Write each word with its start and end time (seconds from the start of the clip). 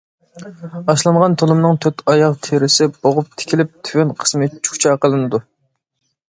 ئاشلانغان 0.93 1.35
تۇلۇمنىڭ 1.41 1.77
تۆت 1.85 2.01
ئاياغ 2.13 2.33
تېرىسى 2.47 2.87
بوغۇپ 2.95 3.37
تىكىلىپ، 3.43 3.77
تۆۋەن 3.91 4.15
قىسمى 4.25 4.49
چۇچا 4.57 4.97
قىلىنىدۇ. 5.05 5.43